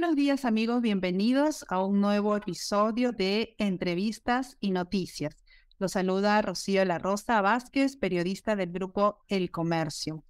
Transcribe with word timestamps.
Buenos 0.00 0.14
días 0.14 0.44
amigos, 0.44 0.80
bienvenidos 0.80 1.66
a 1.68 1.84
un 1.84 2.00
nuevo 2.00 2.36
episodio 2.36 3.10
de 3.10 3.56
Entrevistas 3.58 4.56
y 4.60 4.70
Noticias. 4.70 5.34
Los 5.80 5.90
saluda 5.90 6.40
Rocío 6.40 6.84
La 6.84 6.98
Rosa 7.00 7.40
Vázquez, 7.40 7.96
periodista 7.96 8.54
del 8.54 8.70
grupo 8.70 9.24
El 9.26 9.50
Comercio. 9.50 10.22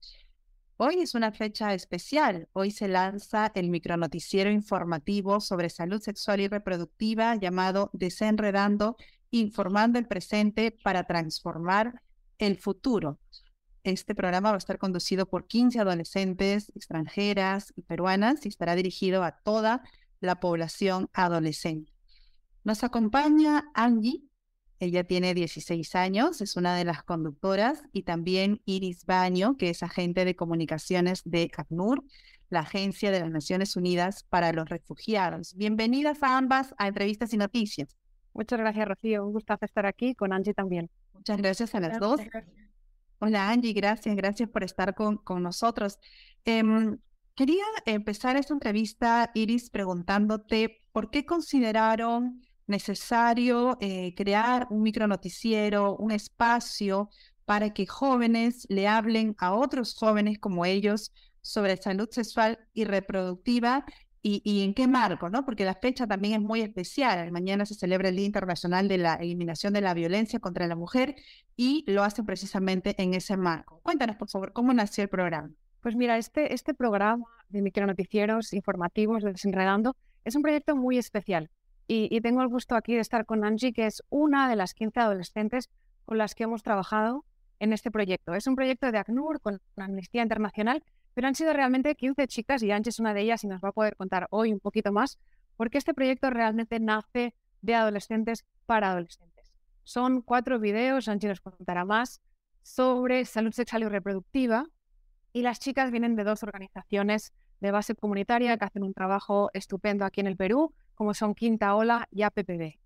Hoy 0.79 1.01
es 1.01 1.15
una 1.15 1.33
fecha 1.33 1.75
especial. 1.75 2.49
Hoy 2.55 2.71
se 2.71 2.89
lanza 2.89 3.53
el 3.55 3.69
micronoticiero 3.69 4.51
informativo 4.51 5.39
sobre 5.39 5.69
salud 5.69 6.01
sexual 6.01 6.41
y 6.41 6.49
reproductiva 6.49 7.35
llamado 7.37 7.91
Desenredando, 7.93 8.97
informando 9.31 9.99
el 9.99 10.07
presente 10.07 10.71
para 10.71 11.05
transformar 11.05 12.01
el 12.39 12.57
futuro. 12.57 13.19
Este 13.89 14.15
programa 14.15 14.51
va 14.51 14.57
a 14.57 14.59
estar 14.59 14.77
conducido 14.77 15.25
por 15.25 15.47
15 15.47 15.81
adolescentes 15.81 16.71
extranjeras 16.75 17.73
y 17.75 17.81
peruanas 17.81 18.45
y 18.45 18.51
estará 18.51 18.75
dirigido 18.75 19.25
a 19.25 19.33
toda 19.39 19.83
la 20.21 20.41
población 20.41 21.09
adolescente. 21.15 21.91
Nos 22.65 22.85
acompaña 22.85 23.71
Angie, 23.73 24.25
ella 24.79 25.05
tiene 25.05 25.33
16 25.33 25.95
años, 25.95 26.43
es 26.43 26.57
una 26.59 26.77
de 26.77 26.85
las 26.85 27.03
conductoras, 27.03 27.83
y 27.95 28.03
también 28.03 28.61
Iris 28.67 29.07
Baño, 29.07 29.57
que 29.57 29.71
es 29.71 29.83
agente 29.83 30.27
de 30.27 30.37
comunicaciones 30.37 31.23
de 31.25 31.51
ACNUR, 31.57 32.05
la 32.51 32.61
Agencia 32.61 33.11
de 33.11 33.21
las 33.21 33.31
Naciones 33.31 33.75
Unidas 33.75 34.23
para 34.25 34.53
los 34.53 34.69
Refugiados. 34.69 35.55
Bienvenidas 35.55 36.23
a 36.23 36.37
ambas 36.37 36.75
a 36.77 36.89
Entrevistas 36.89 37.33
y 37.33 37.39
Noticias. 37.39 37.97
Muchas 38.35 38.59
gracias, 38.59 38.87
Rocío. 38.87 39.25
Un 39.25 39.33
gusto 39.33 39.57
estar 39.63 39.87
aquí 39.87 40.15
con 40.15 40.35
Angie 40.35 40.53
también. 40.53 40.91
Muchas 41.15 41.39
gracias 41.39 41.75
a 41.75 41.81
las 41.81 41.99
dos. 41.99 42.21
Hola 43.21 43.51
Angie, 43.51 43.73
gracias, 43.73 44.15
gracias 44.15 44.49
por 44.49 44.63
estar 44.63 44.95
con, 44.95 45.17
con 45.17 45.43
nosotros. 45.43 45.99
Em, 46.45 46.99
quería 47.35 47.65
empezar 47.85 48.37
esta 48.37 48.55
entrevista, 48.55 49.33
Iris, 49.35 49.71
preguntándote 49.71 50.85
por 50.93 51.11
qué 51.11 51.27
consideraron 51.27 52.41
necesario 52.69 53.77
eh, 53.81 54.15
crear 54.15 54.69
un 54.71 54.83
micronoticiero, 54.83 55.97
un 55.97 56.13
espacio 56.13 57.11
para 57.45 57.71
que 57.75 57.87
jóvenes 57.87 58.67
le 58.69 58.87
hablen 58.87 59.35
a 59.39 59.53
otros 59.53 59.95
jóvenes 59.97 60.39
como 60.39 60.65
ellos 60.65 61.13
sobre 61.41 61.77
salud 61.77 62.09
sexual 62.11 62.59
y 62.73 62.85
reproductiva 62.85 63.85
y, 64.23 64.65
en 64.65 64.75
qué 64.75 64.87
marco, 64.87 65.31
¿no? 65.31 65.45
Porque 65.45 65.65
la 65.65 65.75
fecha 65.75 66.07
también 66.07 66.35
es 66.35 66.41
muy 66.41 66.61
especial. 66.61 67.31
Mañana 67.31 67.65
se 67.67 67.75
celebra 67.75 68.09
el 68.09 68.17
Día 68.17 68.27
Internacional 68.27 68.89
de 68.89 68.99
la 68.99 69.15
Eliminación 69.15 69.73
de 69.73 69.81
la 69.81 69.95
Violencia 69.95 70.41
contra 70.41 70.67
la 70.67 70.77
Mujer 70.77 71.17
y 71.57 71.85
lo 71.87 72.03
hacen 72.03 72.27
precisamente 72.27 72.95
en 73.01 73.15
ese 73.15 73.37
marco. 73.37 73.81
Cuéntanos, 73.83 74.17
por 74.17 74.29
favor, 74.29 74.53
cómo 74.53 74.73
nació 74.73 75.05
el 75.05 75.09
programa. 75.09 75.51
Pues 75.81 75.95
mira, 75.95 76.19
este, 76.19 76.53
este 76.53 76.75
programa 76.75 77.25
de 77.49 77.63
micronoticieros 77.63 78.53
informativos 78.53 79.23
de 79.23 79.33
Desenredando 79.33 79.97
es 80.25 80.35
un 80.35 80.43
proyecto 80.43 80.75
muy 80.75 80.99
especial 80.99 81.51
y, 81.87 82.09
y, 82.15 82.21
tengo 82.21 82.43
el 82.43 82.49
gusto 82.49 82.75
aquí 82.75 82.95
de 82.95 83.01
estar 83.01 83.25
con 83.25 83.45
Angie, 83.45 83.73
que 83.73 83.87
es 83.87 84.03
una 84.11 84.49
de 84.49 84.57
las 84.57 84.75
15 84.75 85.01
adolescentes 85.01 85.71
con 86.05 86.19
las 86.19 86.35
que 86.35 86.45
hemos 86.45 86.63
trabajado 86.63 87.25
en 87.61 87.73
este 87.73 87.91
proyecto. 87.91 88.35
Es 88.35 88.47
un 88.47 88.57
proyecto 88.57 88.91
de 88.93 88.99
ACNUR 88.99 89.41
con 89.41 89.61
Amnistía 89.77 90.23
Internacional 90.23 90.83
pero 91.19 91.27
han 91.27 91.35
sido 91.35 91.53
realmente 91.53 91.97
15 91.97 92.29
chicas 92.29 92.63
y 92.63 92.71
Anche 92.71 92.91
es 92.91 93.01
una 93.01 93.13
de 93.13 93.23
ellas 93.23 93.43
y 93.43 93.49
nos 93.49 93.61
va 93.61 93.71
a 93.71 93.73
poder 93.73 93.97
contar 93.97 94.29
hoy 94.31 94.53
un 94.53 94.61
poquito 94.61 94.93
más, 94.93 95.19
porque 95.57 95.77
este 95.77 95.93
proyecto 95.93 96.31
realmente 96.31 96.79
nace 96.79 97.35
de 97.61 97.75
adolescentes 97.75 98.45
para 98.67 98.93
adolescentes. 98.93 99.53
Son 99.83 100.23
cuatro 100.23 100.61
videos, 100.61 101.09
Anche 101.09 101.27
nos 101.27 101.41
contará 101.41 101.85
más, 101.85 102.21
sobre 102.63 103.25
salud 103.25 103.51
sexual 103.51 103.83
y 103.83 103.89
reproductiva, 103.89 104.67
y 105.33 105.43
las 105.43 105.59
chicas 105.59 105.91
vienen 105.91 106.15
de 106.15 106.23
dos 106.23 106.45
organizaciones 106.45 107.33
de 107.59 107.73
base 107.73 107.97
comunitaria 107.97 108.57
que 108.57 108.67
hacen 108.67 108.85
un 108.85 108.95
trabajo 108.95 109.51
estupendo 109.55 110.05
aquí 110.05 110.21
en 110.21 110.29
el 110.29 110.37
Perú, 110.37 110.73
como 110.95 111.15
son 111.15 111.35
Quinta 111.35 111.75
Ola 111.75 112.07
y 112.13 112.23
APPD. 112.23 112.79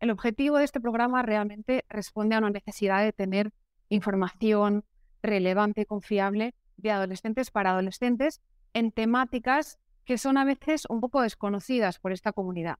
El 0.00 0.10
objetivo 0.10 0.58
de 0.58 0.64
este 0.64 0.80
programa 0.80 1.22
realmente 1.22 1.84
responde 1.88 2.34
a 2.34 2.38
una 2.38 2.50
necesidad 2.50 3.04
de 3.04 3.12
tener 3.12 3.52
información 3.90 4.84
relevante 5.22 5.82
y 5.82 5.84
confiable 5.84 6.52
de 6.76 6.90
adolescentes 6.90 7.50
para 7.50 7.70
adolescentes 7.70 8.40
en 8.72 8.92
temáticas 8.92 9.78
que 10.04 10.18
son 10.18 10.38
a 10.38 10.44
veces 10.44 10.86
un 10.88 11.00
poco 11.00 11.20
desconocidas 11.22 11.98
por 11.98 12.12
esta 12.12 12.32
comunidad. 12.32 12.78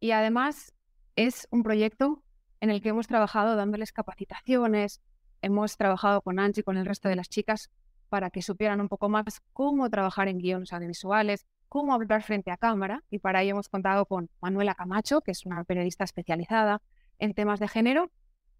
Y 0.00 0.12
además 0.12 0.72
es 1.16 1.46
un 1.50 1.62
proyecto 1.62 2.22
en 2.60 2.70
el 2.70 2.80
que 2.80 2.88
hemos 2.88 3.06
trabajado 3.06 3.56
dándoles 3.56 3.92
capacitaciones, 3.92 5.02
hemos 5.42 5.76
trabajado 5.76 6.22
con 6.22 6.38
Angie 6.38 6.60
y 6.60 6.64
con 6.64 6.78
el 6.78 6.86
resto 6.86 7.08
de 7.08 7.16
las 7.16 7.28
chicas 7.28 7.70
para 8.08 8.30
que 8.30 8.42
supieran 8.42 8.80
un 8.80 8.88
poco 8.88 9.08
más 9.08 9.42
cómo 9.52 9.90
trabajar 9.90 10.28
en 10.28 10.38
guiones 10.38 10.72
audiovisuales, 10.72 11.46
cómo 11.68 11.92
hablar 11.92 12.22
frente 12.22 12.50
a 12.50 12.56
cámara, 12.56 13.02
y 13.10 13.18
para 13.18 13.42
ello 13.42 13.52
hemos 13.52 13.68
contado 13.68 14.06
con 14.06 14.30
Manuela 14.40 14.74
Camacho, 14.74 15.20
que 15.20 15.32
es 15.32 15.44
una 15.44 15.64
periodista 15.64 16.04
especializada 16.04 16.80
en 17.18 17.34
temas 17.34 17.60
de 17.60 17.68
género, 17.68 18.10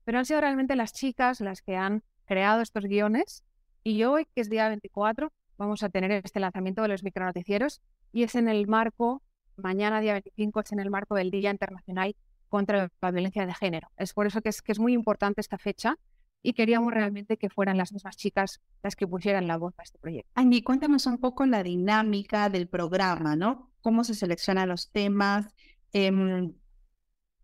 pero 0.04 0.18
han 0.18 0.26
sido 0.26 0.40
realmente 0.40 0.76
las 0.76 0.92
chicas 0.92 1.40
las 1.40 1.62
que 1.62 1.76
han 1.76 2.02
creado 2.26 2.60
estos 2.60 2.84
guiones 2.84 3.44
y 3.84 4.02
hoy, 4.04 4.26
que 4.34 4.40
es 4.40 4.50
día 4.50 4.68
24, 4.68 5.30
vamos 5.58 5.82
a 5.82 5.90
tener 5.90 6.10
este 6.10 6.40
lanzamiento 6.40 6.82
de 6.82 6.88
los 6.88 7.04
micronoticieros 7.04 7.82
y 8.12 8.22
es 8.22 8.34
en 8.34 8.48
el 8.48 8.66
marco, 8.66 9.22
mañana 9.56 10.00
día 10.00 10.14
25, 10.14 10.60
es 10.60 10.72
en 10.72 10.80
el 10.80 10.90
marco 10.90 11.14
del 11.14 11.30
Día 11.30 11.50
Internacional 11.50 12.16
contra 12.48 12.88
la 13.00 13.10
Violencia 13.10 13.46
de 13.46 13.54
Género. 13.54 13.88
Es 13.96 14.14
por 14.14 14.26
eso 14.26 14.40
que 14.40 14.48
es, 14.48 14.62
que 14.62 14.72
es 14.72 14.78
muy 14.78 14.94
importante 14.94 15.40
esta 15.40 15.58
fecha 15.58 15.98
y 16.42 16.54
queríamos 16.54 16.92
realmente 16.92 17.36
que 17.36 17.50
fueran 17.50 17.76
las 17.76 17.92
mismas 17.92 18.16
chicas 18.16 18.60
las 18.82 18.96
que 18.96 19.06
pusieran 19.06 19.46
la 19.46 19.58
voz 19.58 19.74
a 19.78 19.82
este 19.82 19.98
proyecto. 19.98 20.30
Angie, 20.34 20.64
cuéntanos 20.64 21.06
un 21.06 21.18
poco 21.18 21.44
la 21.46 21.62
dinámica 21.62 22.48
del 22.48 22.68
programa, 22.68 23.36
¿no? 23.36 23.70
¿Cómo 23.82 24.02
se 24.04 24.14
seleccionan 24.14 24.68
los 24.68 24.90
temas? 24.90 25.46
Em, 25.92 26.54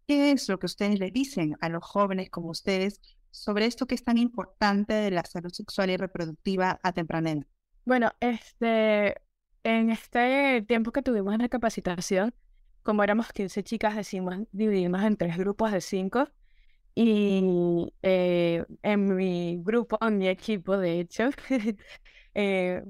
¿Qué 0.06 0.32
es 0.32 0.48
lo 0.48 0.58
que 0.58 0.66
ustedes 0.66 0.98
le 0.98 1.10
dicen 1.10 1.56
a 1.60 1.68
los 1.68 1.84
jóvenes 1.84 2.30
como 2.30 2.50
ustedes 2.50 3.00
sobre 3.30 3.66
esto 3.66 3.86
que 3.86 3.94
es 3.94 4.04
tan 4.04 4.18
importante 4.18 4.94
de 4.94 5.10
la 5.10 5.24
salud 5.24 5.52
sexual 5.52 5.90
y 5.90 5.96
reproductiva 5.96 6.80
a 6.82 6.92
temprana 6.92 7.30
edad? 7.32 7.46
Bueno, 7.84 8.10
este, 8.20 9.16
en 9.64 9.90
este 9.90 10.62
tiempo 10.62 10.92
que 10.92 11.02
tuvimos 11.02 11.34
en 11.34 11.42
la 11.42 11.48
capacitación, 11.48 12.34
como 12.82 13.02
éramos 13.02 13.32
15 13.32 13.62
chicas, 13.62 13.96
decimos 13.96 14.36
dividimos 14.52 15.02
en 15.02 15.16
tres 15.16 15.36
grupos 15.36 15.72
de 15.72 15.80
cinco. 15.80 16.28
Y 16.94 17.94
eh, 18.02 18.64
en 18.82 19.14
mi 19.14 19.60
grupo, 19.62 19.96
en 20.00 20.18
mi 20.18 20.28
equipo, 20.28 20.76
de 20.76 21.00
hecho, 21.00 21.30
eh, 22.34 22.82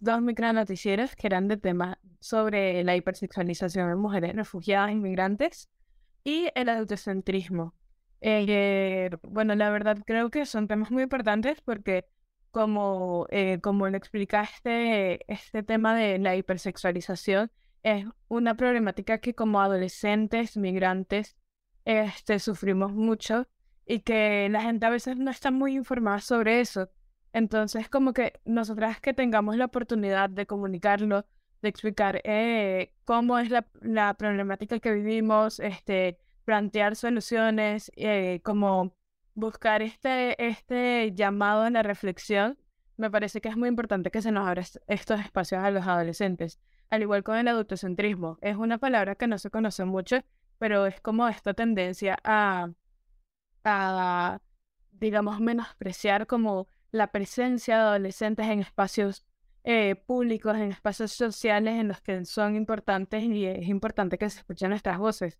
dos 0.00 0.22
micronoticieros 0.22 1.14
que 1.14 1.26
eran 1.26 1.48
de 1.48 1.56
temas 1.56 1.98
sobre 2.18 2.82
la 2.84 2.96
hipersexualización 2.96 3.88
de 3.88 3.96
mujeres 3.96 4.34
refugiadas, 4.34 4.90
inmigrantes 4.90 5.68
y 6.24 6.48
el 6.54 6.68
adultocentrismo. 6.68 7.74
Eh, 8.20 9.10
bueno, 9.22 9.54
la 9.54 9.70
verdad 9.70 9.98
creo 10.06 10.30
que 10.30 10.44
son 10.46 10.68
temas 10.68 10.90
muy 10.90 11.04
importantes 11.04 11.60
porque 11.62 12.06
como, 12.50 13.26
eh, 13.30 13.60
como 13.62 13.88
lo 13.88 13.96
explicaste, 13.96 15.24
este 15.32 15.62
tema 15.62 15.94
de 15.94 16.18
la 16.18 16.36
hipersexualización 16.36 17.50
es 17.82 18.06
una 18.28 18.56
problemática 18.56 19.18
que 19.18 19.34
como 19.34 19.60
adolescentes, 19.60 20.56
migrantes, 20.56 21.36
este, 21.84 22.38
sufrimos 22.38 22.92
mucho 22.92 23.48
y 23.86 24.00
que 24.00 24.48
la 24.50 24.62
gente 24.62 24.86
a 24.86 24.90
veces 24.90 25.16
no 25.16 25.30
está 25.30 25.50
muy 25.50 25.74
informada 25.74 26.20
sobre 26.20 26.60
eso. 26.60 26.90
Entonces, 27.32 27.88
como 27.88 28.12
que 28.12 28.40
nosotras 28.44 29.00
que 29.00 29.14
tengamos 29.14 29.56
la 29.56 29.66
oportunidad 29.66 30.30
de 30.30 30.46
comunicarlo, 30.46 31.26
de 31.62 31.68
explicar 31.68 32.20
eh, 32.24 32.92
cómo 33.04 33.38
es 33.38 33.50
la, 33.50 33.66
la 33.80 34.14
problemática 34.14 34.78
que 34.80 34.92
vivimos, 34.92 35.60
este, 35.60 36.18
plantear 36.44 36.96
soluciones, 36.96 37.90
eh, 37.96 38.40
como 38.42 38.94
buscar 39.34 39.82
este, 39.82 40.44
este 40.44 41.12
llamado 41.14 41.62
a 41.62 41.70
la 41.70 41.82
reflexión, 41.82 42.58
me 42.96 43.10
parece 43.10 43.40
que 43.40 43.48
es 43.48 43.56
muy 43.56 43.68
importante 43.68 44.10
que 44.10 44.22
se 44.22 44.30
nos 44.32 44.46
abra 44.46 44.62
estos 44.86 45.20
espacios 45.20 45.62
a 45.62 45.70
los 45.70 45.86
adolescentes. 45.86 46.60
Al 46.90 47.02
igual 47.02 47.22
con 47.22 47.36
el 47.36 47.48
adultocentrismo, 47.48 48.38
es 48.42 48.56
una 48.56 48.78
palabra 48.78 49.14
que 49.14 49.26
no 49.26 49.38
se 49.38 49.50
conoce 49.50 49.84
mucho, 49.84 50.18
pero 50.58 50.86
es 50.86 51.00
como 51.00 51.26
esta 51.28 51.54
tendencia 51.54 52.18
a, 52.24 52.70
a 53.64 54.40
digamos, 54.92 55.40
menospreciar 55.40 56.26
como 56.26 56.66
la 56.92 57.12
presencia 57.12 57.76
de 57.76 57.82
adolescentes 57.82 58.46
en 58.46 58.60
espacios 58.60 59.24
eh, 59.64 59.94
públicos, 59.94 60.56
en 60.56 60.72
espacios 60.72 61.12
sociales 61.12 61.74
en 61.78 61.88
los 61.88 62.00
que 62.00 62.24
son 62.24 62.56
importantes 62.56 63.22
y 63.22 63.46
es 63.46 63.68
importante 63.68 64.18
que 64.18 64.28
se 64.28 64.40
escuchen 64.40 64.70
nuestras 64.70 64.98
voces. 64.98 65.38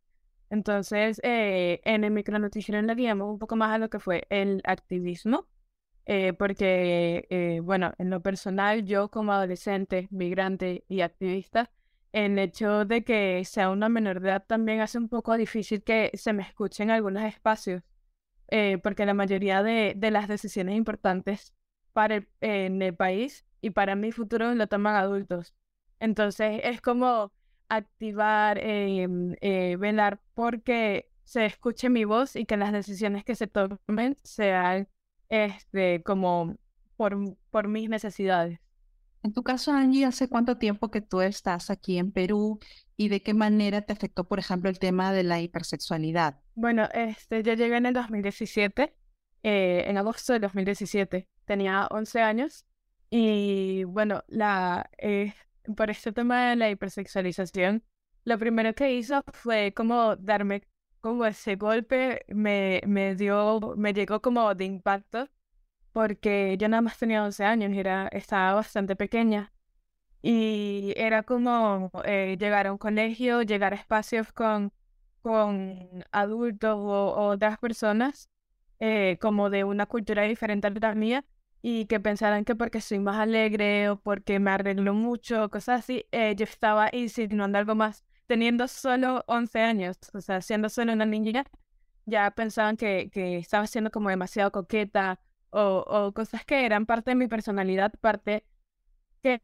Entonces, 0.50 1.20
eh, 1.22 1.80
en 1.84 2.04
el 2.04 2.10
micronoticiero 2.10 2.82
le 2.82 2.94
guiamos 2.96 3.30
un 3.30 3.38
poco 3.38 3.56
más 3.56 3.72
a 3.72 3.78
lo 3.78 3.88
que 3.88 4.00
fue 4.00 4.26
el 4.30 4.60
activismo, 4.64 5.46
eh, 6.06 6.32
porque, 6.32 7.26
eh, 7.30 7.60
bueno, 7.62 7.92
en 7.98 8.10
lo 8.10 8.20
personal, 8.20 8.84
yo 8.84 9.10
como 9.10 9.32
adolescente, 9.32 10.08
migrante 10.10 10.84
y 10.88 11.02
activista, 11.02 11.70
el 12.12 12.38
hecho 12.40 12.84
de 12.84 13.04
que 13.04 13.44
sea 13.44 13.70
una 13.70 13.88
menor 13.88 14.20
de 14.20 14.30
edad 14.30 14.44
también 14.46 14.80
hace 14.80 14.98
un 14.98 15.08
poco 15.08 15.36
difícil 15.36 15.84
que 15.84 16.10
se 16.14 16.32
me 16.32 16.42
escuchen 16.42 16.90
algunos 16.90 17.22
espacios, 17.24 17.82
porque 18.82 19.06
la 19.06 19.14
mayoría 19.14 19.62
de, 19.62 19.94
de, 19.96 20.10
las 20.10 20.26
decisiones 20.26 20.76
importantes 20.76 21.54
para 21.92 22.16
el, 22.16 22.28
en 22.40 22.82
el 22.82 22.96
país 22.96 23.44
y 23.60 23.70
para 23.70 23.94
mi 23.94 24.10
futuro 24.12 24.52
lo 24.54 24.66
toman 24.66 24.96
adultos. 24.96 25.54
Entonces, 26.00 26.60
es 26.64 26.80
como 26.80 27.32
activar, 27.70 28.58
em, 28.58 29.34
eh, 29.40 29.76
velar 29.78 30.20
porque 30.34 31.10
se 31.24 31.46
escuche 31.46 31.88
mi 31.88 32.04
voz 32.04 32.36
y 32.36 32.44
que 32.44 32.56
las 32.56 32.72
decisiones 32.72 33.24
que 33.24 33.34
se 33.34 33.46
tomen 33.46 34.16
sean 34.22 34.88
este, 35.28 36.02
como 36.02 36.56
por, 36.96 37.16
por 37.50 37.68
mis 37.68 37.88
necesidades. 37.88 38.58
En 39.22 39.32
tu 39.32 39.42
caso, 39.42 39.72
Angie, 39.72 40.06
¿hace 40.06 40.28
cuánto 40.28 40.56
tiempo 40.56 40.90
que 40.90 41.02
tú 41.02 41.20
estás 41.20 41.70
aquí 41.70 41.98
en 41.98 42.10
Perú 42.10 42.58
y 42.96 43.08
de 43.08 43.22
qué 43.22 43.34
manera 43.34 43.82
te 43.82 43.92
afectó, 43.92 44.24
por 44.24 44.38
ejemplo, 44.38 44.70
el 44.70 44.78
tema 44.78 45.12
de 45.12 45.22
la 45.22 45.40
hipersexualidad? 45.40 46.40
Bueno, 46.54 46.88
este, 46.92 47.42
yo 47.42 47.54
llegué 47.54 47.76
en 47.76 47.86
el 47.86 47.94
2017, 47.94 48.94
eh, 49.42 49.84
en 49.86 49.98
agosto 49.98 50.32
de 50.32 50.40
2017. 50.40 51.28
Tenía 51.44 51.86
11 51.90 52.20
años 52.22 52.64
y 53.10 53.84
bueno, 53.84 54.24
la, 54.28 54.90
eh, 54.98 55.34
por 55.74 55.90
este 55.90 56.12
tema 56.12 56.50
de 56.50 56.56
la 56.56 56.70
hipersexualización, 56.70 57.84
lo 58.24 58.38
primero 58.38 58.74
que 58.74 58.92
hizo 58.94 59.22
fue 59.32 59.72
como 59.74 60.16
darme 60.16 60.62
como 61.00 61.24
ese 61.26 61.56
golpe, 61.56 62.24
me, 62.28 62.82
me 62.86 63.14
dio, 63.14 63.60
me 63.76 63.92
llegó 63.94 64.20
como 64.20 64.54
de 64.54 64.64
impacto, 64.66 65.28
porque 65.92 66.56
yo 66.58 66.68
nada 66.68 66.82
más 66.82 66.98
tenía 66.98 67.24
11 67.24 67.44
años, 67.44 67.72
era, 67.76 68.08
estaba 68.08 68.54
bastante 68.54 68.96
pequeña. 68.96 69.52
Y 70.22 70.92
era 70.96 71.22
como 71.22 71.90
eh, 72.04 72.36
llegar 72.38 72.66
a 72.66 72.72
un 72.72 72.78
colegio, 72.78 73.42
llegar 73.42 73.72
a 73.72 73.76
espacios 73.76 74.32
con, 74.32 74.72
con 75.22 76.04
adultos 76.12 76.76
o, 76.76 77.14
otras 77.30 77.58
personas, 77.58 78.30
eh, 78.80 79.18
como 79.20 79.50
de 79.50 79.64
una 79.64 79.86
cultura 79.86 80.24
diferente 80.24 80.66
a 80.68 80.70
la 80.70 80.94
mía, 80.94 81.24
y 81.62 81.86
que 81.86 82.00
pensaran 82.00 82.44
que 82.44 82.54
porque 82.56 82.80
soy 82.80 82.98
más 83.00 83.16
alegre 83.18 83.90
o 83.90 84.00
porque 84.00 84.38
me 84.38 84.50
arreglo 84.50 84.94
mucho, 84.94 85.50
cosas 85.50 85.80
así, 85.80 86.06
eh, 86.12 86.34
yo 86.36 86.44
estaba 86.44 86.88
insinuando 86.92 87.58
algo 87.58 87.74
más. 87.74 88.04
Teniendo 88.26 88.68
solo 88.68 89.24
11 89.26 89.60
años, 89.60 89.98
o 90.14 90.20
sea, 90.20 90.40
siendo 90.40 90.68
solo 90.68 90.92
una 90.92 91.04
niña, 91.06 91.44
ya 92.06 92.30
pensaban 92.30 92.76
que, 92.76 93.10
que 93.12 93.38
estaba 93.38 93.66
siendo 93.66 93.90
como 93.90 94.08
demasiado 94.08 94.52
coqueta 94.52 95.20
o, 95.50 95.84
o 95.86 96.12
cosas 96.14 96.44
que 96.44 96.64
eran 96.64 96.86
parte 96.86 97.10
de 97.12 97.16
mi 97.16 97.28
personalidad, 97.28 97.92
parte 98.00 98.44
que, 99.22 99.40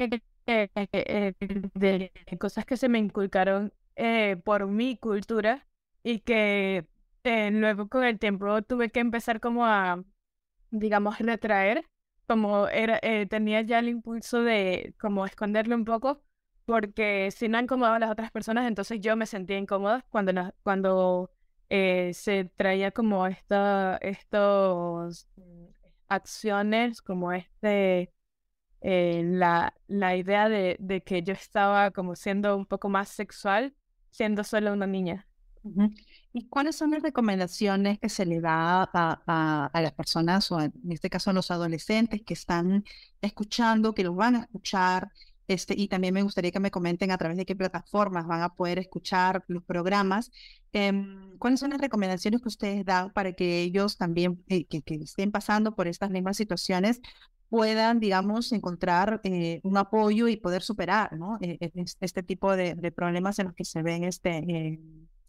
eh, 0.46 1.34
de 1.74 2.12
cosas 2.38 2.64
que 2.64 2.76
se 2.76 2.88
me 2.88 2.98
inculcaron 2.98 3.72
eh, 3.96 4.36
por 4.44 4.66
mi 4.66 4.96
cultura 4.96 5.66
y 6.02 6.20
que 6.20 6.86
luego 7.24 7.88
con 7.88 8.04
el 8.04 8.18
tiempo 8.18 8.62
tuve 8.62 8.90
que 8.90 9.00
empezar 9.00 9.40
como 9.40 9.66
a, 9.66 10.02
digamos, 10.70 11.18
retraer 11.18 11.84
como 12.26 12.68
era, 12.68 12.98
eh, 13.02 13.26
tenía 13.26 13.62
ya 13.62 13.78
el 13.78 13.88
impulso 13.88 14.42
de 14.42 14.94
como 15.00 15.26
esconderlo 15.26 15.74
un 15.76 15.84
poco, 15.84 16.22
porque 16.64 17.30
si 17.30 17.48
no 17.48 17.58
incomodaba 17.60 17.96
a 17.96 17.98
las 18.00 18.10
otras 18.10 18.30
personas, 18.32 18.66
entonces 18.66 19.00
yo 19.00 19.16
me 19.16 19.26
sentía 19.26 19.58
incómoda 19.58 20.04
cuando, 20.10 20.32
cuando 20.62 21.30
eh, 21.70 22.12
se 22.14 22.46
traía 22.56 22.90
como 22.92 23.26
esta, 23.26 23.96
estos 23.98 25.28
mm, 25.36 25.64
acciones, 26.08 27.02
como 27.02 27.32
este, 27.32 28.12
eh, 28.80 29.22
la, 29.24 29.74
la 29.88 30.16
idea 30.16 30.48
de, 30.48 30.76
de 30.80 31.02
que 31.02 31.22
yo 31.22 31.32
estaba 31.34 31.90
como 31.90 32.16
siendo 32.16 32.56
un 32.56 32.66
poco 32.66 32.88
más 32.88 33.08
sexual, 33.08 33.74
siendo 34.10 34.44
solo 34.44 34.72
una 34.72 34.86
niña. 34.86 35.26
¿Y 36.32 36.48
cuáles 36.48 36.76
son 36.76 36.90
las 36.90 37.02
recomendaciones 37.02 37.98
que 37.98 38.08
se 38.08 38.26
le 38.26 38.40
da 38.40 38.82
a, 38.92 39.70
las 39.74 39.92
personas, 39.92 40.50
o 40.52 40.60
en 40.60 40.72
este 40.90 41.08
caso 41.10 41.30
a 41.30 41.32
los 41.32 41.50
adolescentes 41.50 42.22
que 42.22 42.34
están 42.34 42.84
escuchando, 43.22 43.94
que 43.94 44.04
los 44.04 44.14
van 44.16 44.36
a 44.36 44.40
escuchar? 44.40 45.10
Este, 45.48 45.74
y 45.76 45.88
también 45.88 46.12
me 46.14 46.22
gustaría 46.22 46.50
que 46.50 46.60
me 46.60 46.70
comenten 46.70 47.10
a 47.10 47.18
través 47.18 47.36
de 47.36 47.46
qué 47.46 47.54
plataformas 47.54 48.26
van 48.26 48.42
a 48.42 48.54
poder 48.54 48.78
escuchar 48.78 49.44
los 49.48 49.62
programas. 49.62 50.32
Em, 50.72 51.38
¿Cuáles 51.38 51.60
son 51.60 51.70
las 51.70 51.80
recomendaciones 51.80 52.42
que 52.42 52.48
ustedes 52.48 52.84
dan 52.84 53.12
para 53.12 53.32
que 53.32 53.62
ellos 53.62 53.96
también, 53.96 54.42
eh, 54.48 54.64
que, 54.66 54.82
estén 54.86 55.30
pasando 55.30 55.74
por 55.74 55.86
estas 55.88 56.10
mismas 56.10 56.36
situaciones, 56.36 57.00
puedan, 57.48 58.00
digamos, 58.00 58.52
encontrar 58.52 59.20
eh, 59.24 59.60
un 59.62 59.76
apoyo 59.76 60.28
y 60.28 60.36
poder 60.36 60.62
superar 60.62 61.12
¿no? 61.16 61.38
E, 61.40 61.58
e, 61.60 61.84
este 62.00 62.22
tipo 62.22 62.56
de, 62.56 62.74
problemas 62.92 63.38
en 63.38 63.46
los 63.46 63.54
que 63.54 63.64
se 63.64 63.82
ven 63.82 64.04
este, 64.04 64.80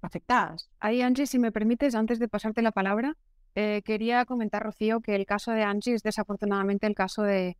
afectadas. 0.01 0.69
Ahí, 0.79 1.01
Angie, 1.01 1.27
si 1.27 1.39
me 1.39 1.51
permites, 1.51 1.95
antes 1.95 2.19
de 2.19 2.27
pasarte 2.27 2.61
la 2.61 2.71
palabra, 2.71 3.15
eh, 3.55 3.81
quería 3.83 4.25
comentar, 4.25 4.63
Rocío, 4.63 5.01
que 5.01 5.15
el 5.15 5.25
caso 5.25 5.51
de 5.51 5.63
Angie 5.63 5.95
es 5.95 6.03
desafortunadamente 6.03 6.85
el 6.85 6.95
caso 6.95 7.23
de, 7.23 7.57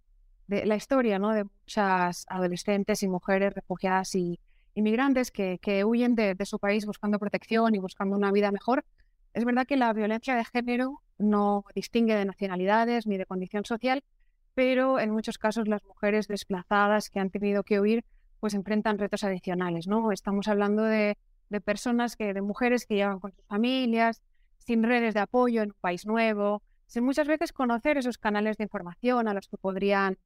la 0.48 0.76
historia 0.76 1.20
¿no? 1.20 1.34
de 1.34 1.44
muchas 1.44 2.26
adolescentes 2.30 3.04
y 3.04 3.08
mujeres 3.08 3.54
refugiadas 3.54 4.16
y 4.16 4.40
inmigrantes 4.76 5.32
que, 5.32 5.58
que 5.60 5.84
huyen 5.84 6.16
de, 6.16 6.38
su 6.46 6.60
país 6.60 6.86
buscando 6.86 7.20
protección 7.20 7.74
y 7.74 7.80
buscando 7.80 8.16
una 8.16 8.32
vida 8.32 8.52
mejor. 8.52 8.86
Es 9.34 9.44
verdad 9.44 9.66
que 9.66 9.76
la 9.76 9.92
violencia 9.92 10.36
de 10.36 10.46
género 10.46 11.02
no 11.18 11.66
distingue 11.74 12.16
de 12.16 12.26
nacionalidades 12.26 13.08
ni 13.08 13.18
de 13.18 13.26
condición 13.26 13.66
social, 13.66 14.04
pero 14.54 15.00
en 15.00 15.10
muchos 15.10 15.38
casos 15.38 15.68
las 15.68 15.84
mujeres 15.84 16.28
desplazadas 16.28 17.10
que 17.10 17.20
han 17.20 17.32
tenido 17.32 17.64
que 17.64 17.80
huir 17.80 18.06
pues 18.40 18.54
enfrentan 18.54 19.00
retos 19.00 19.24
adicionales, 19.24 19.88
¿no? 19.88 20.12
Estamos 20.12 20.48
hablando 20.48 20.84
de 20.84 21.18
de 21.50 21.62
personas 21.62 22.16
que, 22.16 22.34
de 22.34 22.42
mujeres 22.42 22.86
que 22.86 22.96
llegan 22.96 23.20
con 23.20 23.32
sus 23.32 23.46
familias, 23.46 24.22
sin 24.58 24.84
redes 24.84 25.14
de 25.14 25.22
apoyo 25.22 25.62
en 25.62 25.70
un 25.70 25.78
país 25.80 26.06
nuevo, 26.06 26.62
sin 26.88 27.04
muchas 27.04 27.28
veces 27.28 27.54
conocer 27.54 27.98
esos 27.98 28.18
canales 28.18 28.58
de 28.58 28.64
información 28.64 29.28
a 29.28 29.34
los 29.34 29.48
que 29.48 29.58
podrían, 29.58 30.18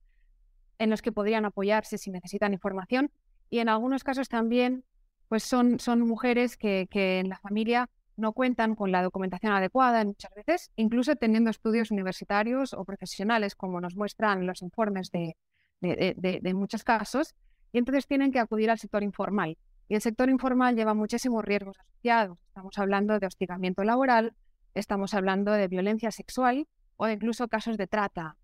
en 0.80 0.90
los 0.90 1.02
que 1.02 1.12
podrían 1.12 1.46
apoyarse 1.46 1.98
si 1.98 2.12
necesitan 2.12 2.54
información. 2.54 3.12
Y 3.50 3.60
en 3.60 3.70
algunos 3.70 4.04
casos 4.04 4.30
también, 4.30 4.84
pues 5.28 5.44
son, 5.44 5.80
son 5.80 6.02
mujeres 6.02 6.58
que, 6.58 6.88
que 6.90 7.20
en 7.20 7.30
la 7.30 7.38
familia 7.38 7.90
no 8.18 8.34
cuentan 8.34 8.76
con 8.76 8.92
la 8.92 9.02
documentación 9.02 9.54
adecuada 9.54 10.04
muchas 10.04 10.34
veces, 10.36 10.72
incluso 10.76 11.16
teniendo 11.16 11.50
estudios 11.50 11.92
universitarios 11.92 12.74
o 12.74 12.84
profesionales, 12.86 13.56
como 13.56 13.82
nos 13.82 13.96
muestran 13.96 14.46
los 14.46 14.62
informes 14.62 15.12
de, 15.12 15.36
de 15.82 16.54
muchos 16.54 16.84
casos, 16.84 17.34
y 17.72 17.80
entonces 17.80 18.06
tienen 18.06 18.32
que 18.32 18.40
acudir 18.40 18.70
al 18.70 18.78
sector 18.78 19.02
informal. 19.02 19.58
Y 19.92 19.96
el 19.96 20.02
sector 20.02 20.30
informal 20.30 20.74
lleva 20.78 20.94
muchísimos 20.94 21.44
riesgos 21.44 21.78
asociados. 21.78 22.38
Estamos 22.48 22.78
hablando 22.78 23.20
de 23.20 23.28
hostigamiento 23.28 23.84
laboral, 23.84 24.34
estamos 24.74 25.14
hablando 25.14 25.52
de 25.52 25.68
violencia 25.68 26.12
sexual 26.12 26.66
o 26.96 27.10
incluso 27.10 27.50
casos 27.50 27.76
de 27.76 27.88
trata. 27.88 28.38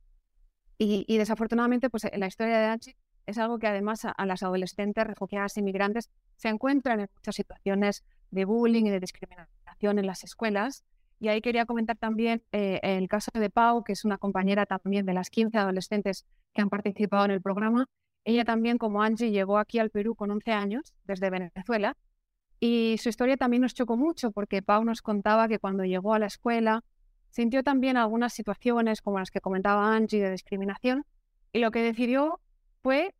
Y, 0.77 1.17
desafortunadamente, 1.17 1.89
pues 1.89 2.05
la 2.13 2.27
historia 2.27 2.59
de 2.59 2.65
Anchi 2.65 2.95
es 3.25 3.37
algo 3.37 3.59
que 3.59 3.67
además 3.67 4.03
a, 4.03 4.25
las 4.25 4.43
adolescentes 4.43 5.07
refugiadas 5.07 5.55
inmigrantes 5.55 6.09
se 6.35 6.49
encuentran 6.49 6.99
en 6.99 7.07
muchas 7.15 7.35
situaciones 7.35 8.03
de 8.29 8.43
bullying 8.43 8.83
y 8.83 8.89
de 8.89 8.99
discriminación 8.99 9.99
en 9.99 10.05
las 10.05 10.25
escuelas. 10.25 10.83
Y 11.21 11.29
ahí 11.29 11.39
quería 11.39 11.65
comentar 11.65 11.95
también 11.95 12.43
eh, 12.51 12.81
el 12.83 13.07
caso 13.07 13.31
de 13.33 13.49
Pau, 13.49 13.85
que 13.85 13.93
es 13.93 14.03
una 14.03 14.17
compañera 14.17 14.65
también 14.65 15.05
de 15.05 15.13
las 15.13 15.29
15 15.29 15.57
adolescentes 15.59 16.25
que 16.53 16.61
han 16.61 16.69
participado 16.69 17.23
en 17.23 17.31
el 17.31 17.41
programa 17.41 17.87
ella 18.27 18.43
también, 18.43 18.77
como 18.77 19.01
Angie, 19.01 19.31
llegó 19.31 19.57
aquí 19.57 19.79
al 19.79 19.89
Perú 19.89 20.13
con 20.13 20.29
11 20.31 20.51
años, 20.51 20.93
desde 21.05 21.29
Venezuela, 21.29 21.95
y 22.59 22.97
su 22.99 23.07
historia 23.07 23.37
también 23.37 23.61
nos 23.61 23.73
chocó 23.73 23.95
mucho 23.95 24.31
porque 24.31 24.61
Pau 24.61 24.83
nos 24.83 25.01
contaba 25.01 25.47
que 25.47 25.59
cuando 25.59 25.85
llegó 25.85 26.13
a 26.13 26.19
la 26.19 26.25
escuela 26.25 26.83
sintió 27.29 27.63
también 27.63 27.95
algunas 27.95 28.33
situaciones 28.33 29.01
como 29.01 29.19
las 29.19 29.31
que 29.31 29.39
comentaba 29.39 29.95
Angie 29.95 30.21
de 30.21 30.31
discriminación 30.31 31.05
y 31.53 31.59
lo 31.59 31.71
que 31.71 31.81
decidió 31.81 32.41
fue 32.83 33.15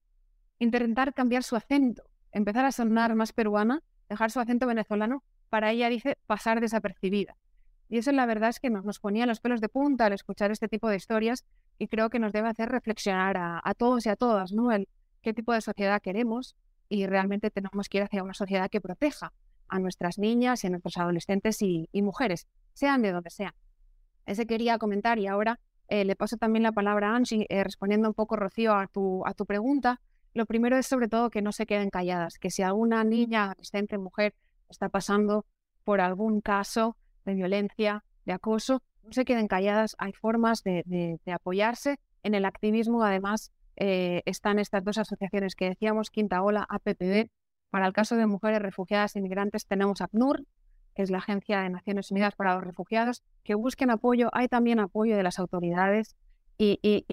intentar 0.59 1.13
cambiar 1.13 1.43
su 1.43 1.55
acento, 1.55 2.03
empezar 2.33 2.65
a 2.65 2.73
sonar 2.73 3.15
más 3.15 3.31
peruana, 3.31 3.83
dejar 4.09 4.29
su 4.29 4.41
acento 4.41 4.67
venezolano 4.67 5.23
para 5.47 5.71
ella, 5.71 5.87
dice, 5.87 6.17
pasar 6.25 6.59
desapercibida. 6.59 7.37
Y 7.87 7.99
eso 7.99 8.11
la 8.11 8.25
verdad 8.25 8.49
es 8.49 8.59
que 8.59 8.69
nos, 8.69 8.99
ponía 8.99 9.25
los 9.25 9.39
pelos 9.39 9.61
de 9.61 9.69
punta 9.69 10.07
al 10.07 10.11
escuchar 10.11 10.51
este 10.51 10.67
tipo 10.67 10.89
de 10.89 10.97
historias 10.97 11.45
y 11.77 11.87
creo 11.87 12.09
que 12.09 12.19
nos 12.19 12.33
debe 12.33 12.49
hacer 12.49 12.67
reflexionar 12.67 13.37
a, 13.37 13.73
todos 13.73 14.05
y 14.05 14.09
a 14.09 14.17
todas, 14.17 14.51
¿no? 14.51 14.69
Qué 15.27 15.33
tipo 15.33 15.51
de 15.51 15.59
sociedad 15.59 16.01
queremos 16.01 16.55
y 16.87 17.05
realmente 17.05 17.51
tenemos 17.51 17.89
que 17.89 17.97
ir 17.97 18.05
hacia 18.05 18.23
una 18.23 18.33
sociedad 18.33 18.69
que 18.69 18.79
proteja 18.79 19.33
a 19.67 19.77
nuestras 19.77 20.17
niñas 20.17 20.63
y 20.63 20.67
a 20.67 20.69
nuestros 20.69 20.95
adolescentes 20.95 21.61
y, 21.61 21.89
mujeres, 21.95 22.47
sean 22.71 23.01
de 23.01 23.11
donde 23.11 23.29
sean. 23.29 23.51
Ese 24.25 24.47
quería 24.47 24.77
comentar 24.77 25.19
y 25.19 25.27
ahora 25.27 25.59
eh, 25.89 26.05
le 26.05 26.15
paso 26.15 26.37
también 26.37 26.63
la 26.63 26.71
palabra 26.71 27.09
a 27.09 27.17
Angie, 27.17 27.45
eh, 27.49 27.61
respondiendo 27.61 28.07
un 28.07 28.13
poco, 28.13 28.37
Rocío, 28.37 28.73
a 28.73 28.87
tu, 28.87 29.27
a 29.27 29.33
tu 29.33 29.45
pregunta. 29.45 29.99
Lo 30.33 30.45
primero 30.45 30.77
es 30.77 30.87
sobre 30.87 31.09
todo 31.09 31.29
que 31.29 31.41
no 31.41 31.51
se 31.51 31.65
queden 31.65 31.89
calladas, 31.89 32.39
que 32.39 32.49
si 32.49 32.61
alguna 32.61 33.03
niña, 33.03 33.51
adolescente, 33.51 33.97
mujer 33.97 34.33
está 34.69 34.87
pasando 34.87 35.45
por 35.83 35.99
algún 35.99 36.39
caso 36.39 36.95
de 37.25 37.33
violencia, 37.33 38.05
de 38.23 38.31
acoso, 38.31 38.81
no 39.03 39.11
se 39.11 39.25
queden 39.25 39.49
calladas. 39.49 39.93
Hay 39.97 40.13
formas 40.13 40.63
de 40.63 41.19
apoyarse 41.33 41.99
en 42.23 42.33
el 42.33 42.45
activismo, 42.45 43.03
además, 43.03 43.51
eh, 43.77 44.23
están 44.25 44.59
estas 44.59 44.83
dos 44.83 44.97
asociaciones 44.97 45.55
que 45.55 45.69
decíamos, 45.69 46.09
Quinta 46.09 46.41
Ola, 46.41 46.65
APPD. 46.67 47.29
Para 47.69 47.85
el 47.85 47.93
caso 47.93 48.15
de 48.15 48.25
mujeres 48.25 48.61
refugiadas 48.61 49.15
e 49.15 49.19
inmigrantes 49.19 49.67
tenemos 49.67 50.01
ACNUR, 50.01 50.43
que 50.95 51.03
es 51.03 51.11
la 51.11 51.19
Agencia 51.19 51.61
de 51.61 51.69
Naciones 51.69 52.09
Unidas 52.09 52.35
para 52.35 52.55
los 52.55 52.63
Refugiados, 52.63 53.23
que 53.43 53.53
busquen 53.53 53.91
apoyo. 53.91 54.29
Hay 54.33 54.47
también 54.47 54.79
apoyo 54.79 55.15
de 55.15 55.23
las 55.23 55.37
autoridades 55.37 56.15
y, 56.57 57.05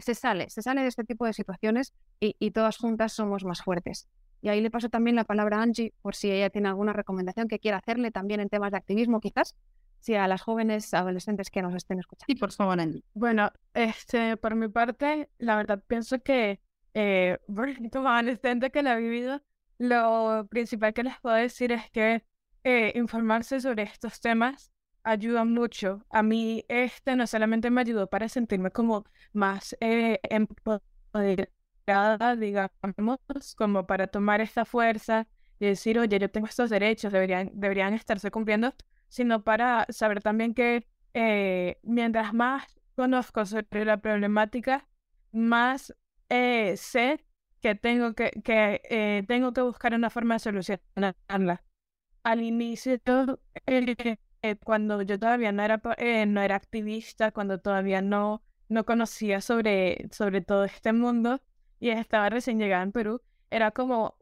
se 0.00 0.14
sale, 0.14 0.48
se 0.48 0.62
sale 0.62 0.80
de 0.80 0.88
este 0.88 1.04
tipo 1.04 1.26
de 1.26 1.34
situaciones 1.34 1.92
y, 2.20 2.50
todas 2.52 2.78
juntas 2.78 3.12
somos 3.12 3.44
más 3.44 3.62
fuertes. 3.62 4.08
Y 4.40 4.48
ahí 4.48 4.60
le 4.62 4.70
paso 4.70 4.88
también 4.88 5.14
la 5.14 5.24
palabra 5.24 5.58
a 5.58 5.62
Angie 5.62 5.92
por 6.00 6.16
si 6.16 6.30
ella 6.30 6.48
tiene 6.48 6.68
alguna 6.68 6.94
recomendación 6.94 7.48
que 7.48 7.58
quiera 7.58 7.76
hacerle 7.76 8.10
también 8.10 8.40
en 8.40 8.48
temas 8.48 8.70
de 8.70 8.78
activismo, 8.78 9.20
quizás, 9.20 9.54
si 10.02 10.16
a 10.16 10.26
las 10.26 10.42
jóvenes 10.42 10.92
adolescentes 10.94 11.48
que 11.50 11.62
nos 11.62 11.74
estén 11.74 12.00
escuchando. 12.00 12.26
Sí, 12.26 12.34
por 12.34 12.52
favor, 12.52 12.80
Angie. 12.80 13.04
Bueno, 13.14 13.52
este, 13.72 14.36
por 14.36 14.56
mi 14.56 14.68
parte, 14.68 15.30
la 15.38 15.56
verdad 15.56 15.82
pienso 15.86 16.20
que 16.20 16.60
eh, 16.94 17.38
como 17.92 18.08
adolescente 18.08 18.70
que 18.70 18.82
la 18.82 18.94
he 18.94 19.00
vivido, 19.00 19.40
lo 19.78 20.46
principal 20.50 20.92
que 20.92 21.04
les 21.04 21.18
puedo 21.20 21.36
decir 21.36 21.70
es 21.70 21.88
que 21.92 22.24
eh, 22.64 22.92
informarse 22.96 23.60
sobre 23.60 23.84
estos 23.84 24.20
temas 24.20 24.72
ayuda 25.04 25.44
mucho. 25.44 26.04
A 26.10 26.22
mí 26.22 26.64
este 26.68 27.14
no 27.14 27.26
solamente 27.26 27.70
me 27.70 27.80
ayudó 27.80 28.08
para 28.08 28.28
sentirme 28.28 28.70
como 28.72 29.04
más 29.32 29.76
eh, 29.80 30.20
digamos, 32.38 32.70
como 33.56 33.86
para 33.86 34.06
tomar 34.08 34.40
esta 34.40 34.64
fuerza 34.64 35.28
y 35.60 35.66
decir, 35.66 35.98
oye, 35.98 36.18
yo 36.18 36.28
tengo 36.28 36.48
estos 36.48 36.70
derechos, 36.70 37.12
deberían, 37.12 37.50
deberían 37.54 37.94
estarse 37.94 38.32
cumpliendo, 38.32 38.74
sino 39.12 39.44
para 39.44 39.86
saber 39.90 40.22
también 40.22 40.54
que 40.54 40.86
eh, 41.12 41.78
mientras 41.82 42.32
más 42.32 42.64
conozco 42.96 43.44
sobre 43.44 43.84
la 43.84 43.98
problemática, 43.98 44.88
más 45.32 45.94
eh, 46.30 46.78
sé 46.78 47.22
que 47.60 47.74
tengo 47.74 48.14
que, 48.14 48.30
que 48.42 48.80
eh, 48.88 49.22
tengo 49.28 49.52
que 49.52 49.60
buscar 49.60 49.92
una 49.92 50.08
forma 50.08 50.36
de 50.36 50.38
solucionarla. 50.38 51.62
Al 52.22 52.40
inicio, 52.40 52.98
cuando 54.64 55.02
yo 55.02 55.18
todavía 55.18 55.52
no 55.52 55.62
era, 55.62 55.82
no 56.26 56.40
era 56.40 56.56
activista, 56.56 57.32
cuando 57.32 57.60
todavía 57.60 58.00
no, 58.00 58.42
no 58.70 58.86
conocía 58.86 59.42
sobre, 59.42 60.08
sobre 60.10 60.40
todo 60.40 60.64
este 60.64 60.94
mundo, 60.94 61.42
y 61.78 61.90
estaba 61.90 62.30
recién 62.30 62.58
llegada 62.58 62.82
en 62.82 62.92
Perú, 62.92 63.20
era 63.50 63.72
como, 63.72 64.16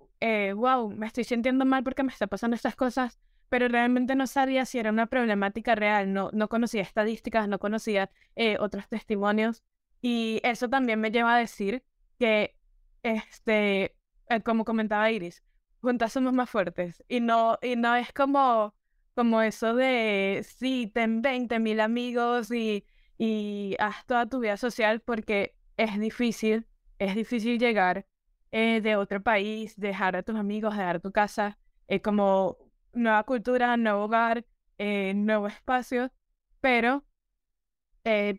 wow, 0.56 0.90
me 0.90 1.06
estoy 1.06 1.22
sintiendo 1.22 1.64
mal 1.64 1.84
porque 1.84 2.02
me 2.02 2.10
está 2.10 2.26
pasando 2.26 2.56
estas 2.56 2.74
cosas, 2.74 3.20
pero 3.50 3.68
realmente 3.68 4.14
no 4.14 4.26
sabía 4.26 4.64
si 4.64 4.78
era 4.78 4.90
una 4.90 5.06
problemática 5.06 5.74
real, 5.74 6.12
no, 6.12 6.30
no 6.32 6.48
conocía 6.48 6.82
estadísticas, 6.82 7.48
no 7.48 7.58
conocía 7.58 8.10
eh, 8.36 8.56
otros 8.58 8.88
testimonios. 8.88 9.62
Y 10.00 10.40
eso 10.44 10.70
también 10.70 11.00
me 11.00 11.10
lleva 11.10 11.34
a 11.36 11.38
decir 11.38 11.84
que, 12.18 12.56
este, 13.02 13.96
eh, 14.28 14.40
como 14.44 14.64
comentaba 14.64 15.10
Iris, 15.10 15.44
juntas 15.82 16.12
somos 16.12 16.32
más 16.32 16.48
fuertes. 16.48 17.04
Y 17.08 17.20
no, 17.20 17.58
y 17.60 17.76
no 17.76 17.94
es 17.96 18.12
como, 18.14 18.74
como 19.14 19.42
eso 19.42 19.74
de, 19.74 20.46
sí, 20.58 20.90
ten 20.94 21.20
20 21.20 21.58
mil 21.58 21.80
amigos 21.80 22.50
y, 22.50 22.86
y 23.18 23.76
haz 23.78 24.06
toda 24.06 24.26
tu 24.26 24.40
vida 24.40 24.56
social 24.56 25.00
porque 25.00 25.54
es 25.76 25.98
difícil 26.00 26.66
es 27.00 27.14
difícil 27.16 27.58
llegar 27.58 28.06
eh, 28.52 28.80
de 28.80 28.96
otro 28.96 29.22
país, 29.22 29.74
dejar 29.76 30.16
a 30.16 30.22
tus 30.22 30.36
amigos, 30.36 30.76
dejar 30.76 31.00
tu 31.00 31.10
casa, 31.12 31.58
eh, 31.88 32.00
como 32.00 32.58
nueva 32.92 33.24
cultura, 33.24 33.76
nuevo 33.76 34.04
hogar, 34.04 34.44
eh, 34.78 35.12
nuevo 35.14 35.46
espacio, 35.46 36.12
pero 36.60 37.04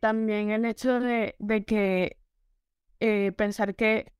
también 0.02 0.50
el 0.50 0.66
hecho 0.66 1.00
de, 1.00 1.36
de 1.40 1.64
que 1.64 2.18
pensar 3.38 3.76
que 3.76 4.12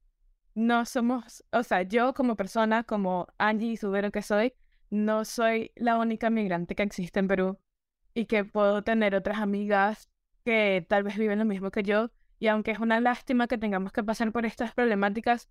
no 0.54 0.86
somos, 0.86 1.44
o 1.52 1.64
sea, 1.64 1.82
yo 1.84 2.14
como 2.14 2.36
persona, 2.36 2.84
como 2.84 3.28
Angie 3.38 3.78
Subero 3.78 4.12
que 4.12 4.22
soy, 4.22 4.54
no 4.90 5.26
soy 5.26 5.72
la 5.76 5.98
única 5.98 6.30
migrante 6.30 6.76
que 6.76 6.84
existe 6.84 7.20
en 7.20 7.28
Perú 7.28 7.58
y 8.14 8.26
que 8.26 8.44
puedo 8.44 8.84
tener 8.84 9.16
otras 9.16 9.40
amigas 9.40 10.10
que 10.44 10.86
tal 10.88 11.04
vez 11.04 11.18
viven 11.18 11.40
lo 11.40 11.46
mismo 11.46 11.72
que 11.72 11.84
yo 11.84 12.12
y 12.40 12.48
aunque 12.48 12.72
es 12.72 12.80
una 12.80 13.00
lástima 13.00 13.48
que 13.48 13.58
tengamos 13.58 13.92
que 13.92 14.04
pasar 14.04 14.32
por 14.32 14.46
estas 14.46 14.74
problemáticas, 14.74 15.50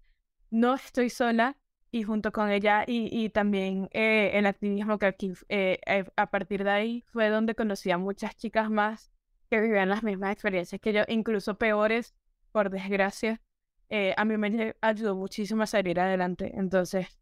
no 0.50 0.75
estoy 0.75 1.08
sola 1.08 1.56
y 1.92 2.04
junto 2.04 2.32
con 2.32 2.50
ella 2.50 2.85
y, 2.87 3.28
también 3.30 3.88
eh, 3.92 4.30
el 4.35 4.47
activismo 4.47 4.99
que 4.99 5.06
aquí, 5.06 5.32
eh, 5.49 5.78
eh, 5.87 6.04
a 6.16 6.30
partir 6.30 6.64
de 6.64 6.70
ahí 6.70 7.04
fue 7.09 7.28
donde 7.28 7.54
conocí 7.54 7.90
a 7.90 7.99
muchas 7.99 8.37
chicas 8.37 8.70
más 8.70 9.11
que 9.50 9.61
vivían 9.61 9.88
las 9.88 10.04
mismas 10.04 10.32
experiencias 10.32 10.80
que 10.80 10.92
yo, 10.92 11.02
incluso 11.09 11.59
peores, 11.59 12.14
por 12.52 12.70
desgracia. 12.70 13.40
a 14.16 14.25
mí 14.25 14.37
me 14.37 14.76
ayudó 14.80 15.16
muchísimo 15.16 15.64
a 15.64 15.66
salir 15.66 15.99
adelante. 15.99 16.52
Entonces, 16.54 17.18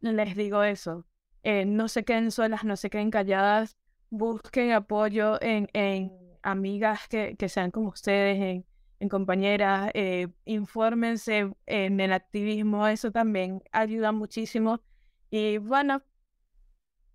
les 0.00 0.34
digo 0.34 0.64
eso. 0.64 1.06
no 1.44 1.88
se 1.88 2.04
queden 2.04 2.32
solas, 2.32 2.64
no 2.64 2.76
se 2.76 2.90
queden 2.90 3.12
calladas, 3.12 3.76
busquen 4.10 4.72
apoyo 4.72 5.40
en, 5.40 5.68
en 5.72 6.12
amigas 6.42 7.06
que, 7.08 7.36
que 7.36 7.48
sean 7.48 7.70
como 7.70 7.90
ustedes, 7.90 8.40
en, 8.40 8.66
en 9.00 9.08
compañeras, 9.08 9.90
eh, 9.94 10.28
infórmense 10.44 11.50
en 11.66 12.00
el 12.00 12.12
activismo, 12.12 12.86
eso 12.86 13.12
también 13.12 13.62
ayuda 13.72 14.12
muchísimo. 14.12 14.80
Y 15.30 15.58
bueno, 15.58 16.02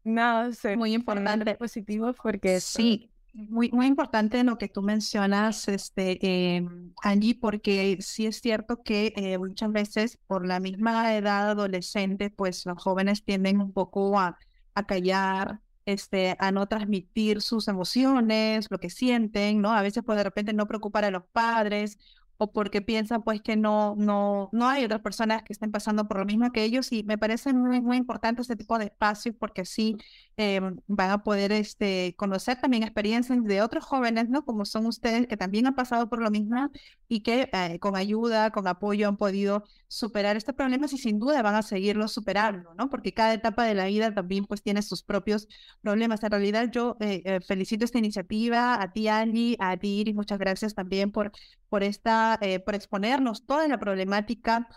nada, 0.04 0.52
sé, 0.54 0.78
muy 0.78 0.94
importante. 0.94 1.56
Positivo 1.56 2.14
porque 2.14 2.60
sí, 2.62 3.12
muy, 3.34 3.70
muy 3.72 3.88
importante 3.88 4.44
lo 4.44 4.58
que 4.58 4.70
tú 4.70 4.82
mencionas, 4.82 5.68
este, 5.68 6.20
eh, 6.26 6.66
Angie, 7.02 7.36
porque 7.36 7.98
sí 8.00 8.28
es 8.28 8.40
cierto 8.40 8.84
que 8.84 9.14
eh, 9.16 9.38
muchas 9.38 9.72
veces 9.72 10.20
por 10.28 10.46
la 10.46 10.60
misma 10.60 11.16
edad 11.16 11.50
adolescente, 11.50 12.30
pues 12.30 12.66
los 12.66 12.82
jóvenes 12.82 13.24
tienden 13.26 13.60
un 13.60 13.74
poco 13.74 14.20
a, 14.20 14.38
a 14.76 14.86
callar, 14.86 15.60
este, 15.86 16.36
a 16.40 16.52
no 16.52 16.68
transmitir 16.68 17.42
sus 17.42 17.68
emociones, 17.68 18.68
lo 18.72 18.80
que 18.80 18.90
sienten, 18.90 19.62
¿no? 19.62 19.74
A 19.74 19.82
veces 19.82 20.04
pues 20.06 20.18
de 20.18 20.24
repente 20.24 20.54
no 20.54 20.68
preocupar 20.68 21.06
a 21.06 21.12
los 21.12 21.24
padres 21.32 21.98
o 22.38 22.52
porque 22.52 22.82
piensan 22.82 23.24
pues 23.24 23.42
que 23.42 23.56
no, 23.56 23.96
no, 23.98 24.50
no 24.52 24.68
hay 24.68 24.84
otras 24.86 25.02
personas 25.02 25.44
que 25.44 25.54
estén 25.54 25.72
pasando 25.72 26.08
por 26.08 26.18
lo 26.20 26.26
mismo 26.26 26.52
que 26.52 26.64
ellos 26.64 26.92
y 26.92 27.04
me 27.04 27.18
parece 27.18 27.54
muy, 27.54 27.82
muy 27.82 27.98
importante 27.98 28.42
este 28.42 28.56
tipo 28.56 28.78
de 28.78 28.86
espacios 28.86 29.36
porque 29.40 29.66
sí 29.66 29.98
eh, 30.38 30.60
van 30.88 31.12
a 31.12 31.24
poder 31.24 31.52
este, 31.52 32.16
conocer 32.18 32.60
también 32.60 32.84
experiencias 32.84 33.44
de 33.44 33.62
otros 33.62 33.86
jóvenes, 33.86 34.30
¿no? 34.30 34.44
Como 34.46 34.66
son 34.66 34.86
ustedes 34.88 35.28
que 35.28 35.38
también 35.38 35.68
han 35.68 35.76
pasado 35.76 36.10
por 36.10 36.22
lo 36.22 36.32
mismo 36.32 36.72
y 37.14 37.22
que 37.22 37.50
eh, 37.54 37.80
con 37.80 37.96
ayuda, 37.96 38.52
con 38.52 38.68
apoyo 38.68 39.08
han 39.08 39.18
podido 39.18 39.64
superar 39.88 40.36
estos 40.36 40.56
problemas 40.56 40.94
y 40.94 40.98
sin 40.98 41.20
duda 41.20 41.42
van 41.44 41.56
a 41.56 41.62
seguirlo 41.62 42.08
superando, 42.08 42.74
¿no? 42.74 42.90
Porque 42.90 43.14
cada 43.14 43.34
etapa 43.34 43.66
de 43.66 43.76
la 43.76 43.86
vida 43.86 44.14
también 44.14 44.46
pues 44.46 44.64
tiene 44.64 44.82
sus 44.82 45.04
propios 45.04 45.48
problemas. 45.82 46.24
En 46.24 46.32
realidad 46.32 46.70
yo 46.72 46.98
eh, 47.00 47.40
felicito 47.48 47.86
esta 47.86 48.00
iniciativa, 48.00 48.82
a 48.82 48.92
ti 48.94 49.08
Angie, 49.08 49.56
a 49.60 49.78
ti 49.78 50.00
Iris, 50.02 50.16
muchas 50.16 50.40
gracias 50.40 50.74
también 50.74 51.12
por, 51.12 51.32
por, 51.70 51.84
esta, 51.84 52.40
por 52.66 52.76
exponernos 52.76 53.46
toda 53.46 53.68
la 53.68 53.80
problemática 53.80 54.68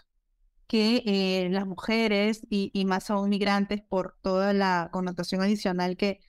que 0.67 1.03
eh, 1.07 1.49
las 1.51 1.67
mujeres 1.67 2.43
y, 2.51 2.71
y, 2.75 2.85
más 2.85 3.11
aún 3.11 3.31
migrantes 3.31 3.83
por 3.83 4.17
toda 4.23 4.53
la 4.53 4.91
connotación 4.93 5.41
adicional 5.43 5.97
que, 5.97 6.21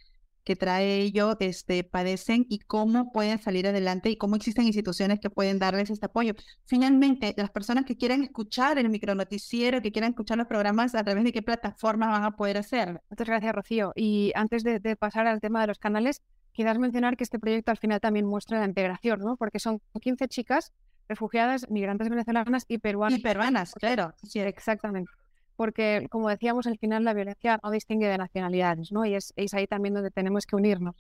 que 0.48 0.56
trae 0.56 1.02
ello, 1.02 1.36
este, 1.42 1.84
padecen 1.84 2.46
y 2.48 2.60
cómo 2.60 3.12
pueden 3.12 3.38
salir 3.38 3.68
adelante 3.68 4.10
y 4.10 4.16
cómo 4.16 4.38
existen 4.38 4.66
instituciones 4.66 5.20
que 5.20 5.30
pueden 5.30 5.60
darles 5.60 5.90
este 5.90 6.06
apoyo. 6.06 6.36
Finalmente, 6.66 7.34
las 7.36 7.50
personas 7.50 7.84
que 7.84 7.98
quieran 7.98 8.24
escuchar 8.24 8.78
el 8.78 8.88
micronoticiero, 8.88 9.82
que 9.82 9.92
quieran 9.92 10.12
escuchar 10.12 10.38
los 10.38 10.48
programas, 10.48 10.96
¿a 10.96 11.04
través 11.04 11.26
de 11.26 11.34
qué 11.34 11.42
plataformas 11.42 12.12
van 12.12 12.24
a 12.24 12.38
poder 12.38 12.58
hacer? 12.58 13.02
Muchas 13.10 13.28
gracias, 13.28 13.54
Rocío. 13.54 13.92
Y 13.94 14.32
antes 14.36 14.64
de, 14.64 14.80
de 14.80 14.96
pasar 14.96 15.28
al 15.28 15.42
tema 15.42 15.60
de 15.60 15.68
los 15.68 15.80
canales, 15.80 16.22
quizás 16.54 16.80
mencionar 16.80 17.18
que 17.18 17.26
este 17.26 17.40
proyecto 17.40 17.72
al 17.72 17.78
final 17.78 18.00
también 18.00 18.26
muestra 18.26 18.62
la 18.62 18.68
integración, 18.68 19.20
¿no? 19.20 19.36
Porque 19.36 19.60
son 19.60 19.82
15 20.00 20.30
chicas 20.30 20.72
refugiadas, 21.10 21.70
migrantes 21.70 22.08
venezolanas 22.08 22.64
y 22.70 22.78
peruanas. 22.78 23.20
Y 23.20 23.22
peruanas, 23.22 23.74
claro. 23.74 24.14
Sí, 24.24 24.40
exactamente. 24.40 25.12
Porque, 25.58 26.08
como 26.10 26.30
decíamos, 26.30 26.68
al 26.68 26.78
final 26.78 27.04
la 27.04 27.14
violencia 27.14 27.60
no 27.62 27.72
distingue 27.72 28.08
de 28.08 28.18
nacionalidades, 28.18 28.94
¿no? 28.94 29.06
Y 29.06 29.16
es, 29.16 29.34
es 29.36 29.54
ahí 29.54 29.68
también 29.68 29.94
donde 29.94 30.12
tenemos 30.12 30.46
que 30.46 30.56
unirnos. 30.56 30.96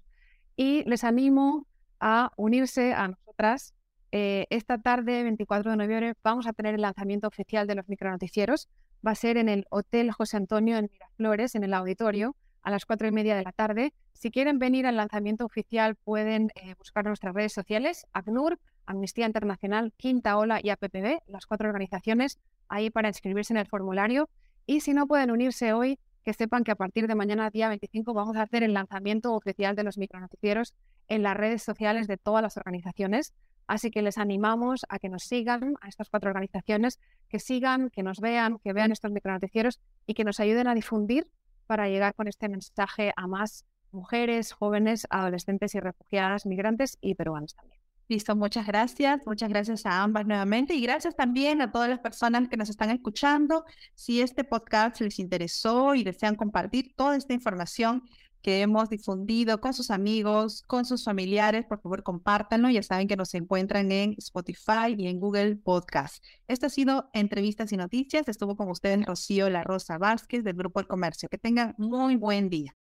Y 0.57 0.83
les 0.83 1.05
animo 1.05 1.65
a 1.99 2.31
unirse 2.35 2.93
a 2.93 3.07
nosotras. 3.07 3.73
Eh, 4.11 4.47
esta 4.49 4.77
tarde, 4.79 5.23
24 5.23 5.71
de 5.71 5.77
noviembre, 5.77 6.13
vamos 6.23 6.47
a 6.47 6.53
tener 6.53 6.75
el 6.75 6.81
lanzamiento 6.81 7.27
oficial 7.27 7.67
de 7.67 7.75
los 7.75 7.87
micronoticieros. 7.87 8.67
Va 9.05 9.11
a 9.11 9.15
ser 9.15 9.37
en 9.37 9.47
el 9.47 9.65
Hotel 9.69 10.11
José 10.11 10.37
Antonio 10.37 10.77
en 10.77 10.89
Miraflores, 10.91 11.55
en 11.55 11.63
el 11.63 11.73
auditorio, 11.73 12.35
a 12.63 12.71
las 12.71 12.85
cuatro 12.85 13.07
y 13.07 13.11
media 13.11 13.35
de 13.35 13.43
la 13.43 13.51
tarde. 13.51 13.93
Si 14.13 14.31
quieren 14.31 14.57
venir 14.57 14.87
al 14.87 14.95
lanzamiento 14.95 15.45
oficial, 15.45 15.95
pueden 15.95 16.51
eh, 16.55 16.73
buscar 16.79 17.05
nuestras 17.05 17.35
redes 17.35 17.53
sociales, 17.53 18.07
ACNUR, 18.13 18.59
Amnistía 18.87 19.27
Internacional, 19.27 19.93
Quinta 19.97 20.37
Ola 20.37 20.59
y 20.63 20.69
APPB, 20.69 21.19
las 21.27 21.45
cuatro 21.45 21.67
organizaciones, 21.67 22.39
ahí 22.69 22.89
para 22.89 23.09
inscribirse 23.09 23.53
en 23.53 23.57
el 23.57 23.67
formulario. 23.67 24.29
Y 24.69 24.81
si 24.81 24.93
no 24.93 25.07
pueden 25.07 25.31
unirse 25.31 25.71
hoy, 25.71 25.97
que 26.25 26.33
sepan 26.33 26.65
que 26.65 26.71
a 26.71 26.75
partir 26.75 27.07
de 27.07 27.15
mañana, 27.15 27.49
día 27.49 27.69
25, 27.69 28.13
vamos 28.13 28.35
a 28.35 28.41
hacer 28.41 28.63
el 28.63 28.73
lanzamiento 28.73 29.33
oficial 29.33 29.77
de 29.77 29.83
los 29.85 29.97
micronoticieros 29.97 30.73
en 31.07 31.23
las 31.23 31.37
redes 31.37 31.63
sociales 31.63 32.05
de 32.05 32.17
todas 32.17 32.41
las 32.41 32.57
organizaciones. 32.57 33.33
Así 33.65 33.91
que 33.91 34.01
les 34.01 34.17
animamos 34.17 34.85
a 34.89 34.99
que 34.99 35.07
nos 35.07 35.23
sigan, 35.23 35.75
a 35.79 35.87
estas 35.87 36.09
cuatro 36.09 36.29
organizaciones, 36.29 36.99
que 37.29 37.39
sigan, 37.39 37.89
que 37.91 38.03
nos 38.03 38.19
vean, 38.19 38.59
que 38.59 38.73
vean 38.73 38.91
estos 38.91 39.11
micronoticieros 39.11 39.79
y 40.05 40.15
que 40.15 40.25
nos 40.25 40.41
ayuden 40.41 40.67
a 40.67 40.75
difundir 40.75 41.31
para 41.65 41.87
llegar 41.87 42.13
con 42.13 42.27
este 42.27 42.49
mensaje 42.49 43.13
a 43.15 43.25
más 43.25 43.65
mujeres, 43.93 44.51
jóvenes, 44.51 45.07
adolescentes 45.09 45.75
y 45.75 45.79
refugiadas, 45.79 46.45
migrantes 46.45 46.97
y 46.99 47.15
peruanos 47.15 47.55
también. 47.55 47.86
Listo, 48.09 48.35
muchas 48.37 48.65
gracias. 48.65 49.19
Muchas 49.25 49.49
gracias 49.49 49.85
a 49.85 50.01
ambas 50.01 50.25
nuevamente 50.25 50.73
y 50.73 50.81
gracias 50.81 51.15
también 51.15 51.61
a 51.61 51.71
todas 51.71 51.89
las 51.89 51.99
personas 51.99 52.47
que 52.47 52.55
nos 52.55 52.69
están 52.69 52.89
escuchando. 52.89 53.65
Si 53.95 54.21
este 54.21 54.45
podcast 54.45 55.01
les 55.01 55.19
interesó 55.19 55.93
y 55.93 56.03
desean 56.03 56.35
compartir 56.35 56.93
toda 56.95 57.17
esta 57.17 57.33
información 57.33 58.03
que 58.41 58.61
hemos 58.61 58.89
difundido 58.89 59.59
con 59.59 59.73
sus 59.73 59.91
amigos, 59.91 60.63
con 60.67 60.85
sus 60.85 61.03
familiares, 61.03 61.65
por 61.65 61.81
favor 61.81 62.03
compártanlo. 62.03 62.69
Ya 62.69 62.81
saben 62.81 63.09
que 63.09 63.17
nos 63.17 63.33
encuentran 63.33 63.91
en 63.91 64.15
Spotify 64.19 64.95
y 64.97 65.07
en 65.07 65.19
Google 65.19 65.57
Podcast. 65.57 66.23
Esto 66.47 66.67
ha 66.67 66.69
sido 66.69 67.09
Entrevistas 67.11 67.73
y 67.73 67.77
Noticias. 67.77 68.29
Estuvo 68.29 68.55
con 68.55 68.69
ustedes 68.69 69.05
Rocío 69.05 69.49
La 69.49 69.65
Rosa 69.65 69.97
Vázquez 69.97 70.45
del 70.45 70.55
Grupo 70.55 70.79
El 70.79 70.87
Comercio. 70.87 71.27
Que 71.27 71.37
tengan 71.37 71.75
muy 71.77 72.15
buen 72.15 72.49
día. 72.49 72.73